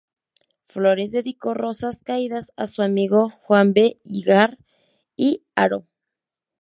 [0.65, 3.99] Flores dedicó Rosas Caídas a su amigo Juan B.
[4.03, 4.57] Híjar
[5.15, 5.85] y Haro.